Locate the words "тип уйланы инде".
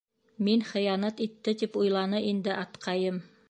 1.61-2.57